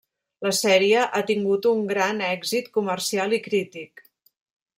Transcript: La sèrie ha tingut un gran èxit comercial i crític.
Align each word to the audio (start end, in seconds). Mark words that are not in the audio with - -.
La 0.45 0.51
sèrie 0.59 1.03
ha 1.17 1.21
tingut 1.27 1.67
un 1.73 1.83
gran 1.91 2.25
èxit 2.29 2.73
comercial 2.79 3.37
i 3.41 3.43
crític. 3.51 4.05